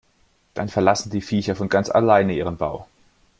Dann 0.55 0.67
verlassen 0.67 1.11
die 1.11 1.21
Viecher 1.21 1.55
von 1.55 1.69
ganz 1.69 1.91
alleine 1.91 2.33
ihren 2.33 2.57
Bau. 2.57 2.87